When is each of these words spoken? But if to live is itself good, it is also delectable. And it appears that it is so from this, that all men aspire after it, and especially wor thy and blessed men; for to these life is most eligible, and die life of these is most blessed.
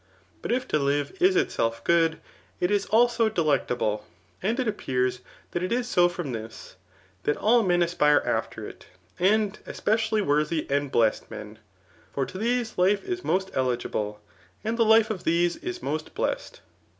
But 0.41 0.51
if 0.51 0.67
to 0.69 0.79
live 0.79 1.15
is 1.19 1.35
itself 1.35 1.83
good, 1.83 2.19
it 2.59 2.71
is 2.71 2.87
also 2.87 3.29
delectable. 3.29 4.07
And 4.41 4.59
it 4.59 4.67
appears 4.67 5.19
that 5.51 5.61
it 5.61 5.71
is 5.71 5.87
so 5.87 6.09
from 6.09 6.31
this, 6.31 6.75
that 7.21 7.37
all 7.37 7.61
men 7.61 7.83
aspire 7.83 8.23
after 8.25 8.67
it, 8.67 8.87
and 9.19 9.59
especially 9.67 10.23
wor 10.23 10.43
thy 10.43 10.65
and 10.71 10.91
blessed 10.91 11.29
men; 11.29 11.59
for 12.11 12.25
to 12.25 12.39
these 12.39 12.79
life 12.79 13.03
is 13.03 13.23
most 13.23 13.51
eligible, 13.53 14.19
and 14.63 14.75
die 14.75 14.83
life 14.83 15.11
of 15.11 15.23
these 15.23 15.57
is 15.57 15.83
most 15.83 16.15
blessed. 16.15 16.61